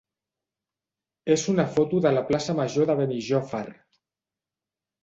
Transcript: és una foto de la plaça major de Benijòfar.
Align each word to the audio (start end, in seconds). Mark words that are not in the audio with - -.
és 1.35 1.43
una 1.53 1.67
foto 1.75 2.01
de 2.07 2.13
la 2.17 2.27
plaça 2.33 2.59
major 2.63 2.91
de 2.93 2.97
Benijòfar. 3.03 3.65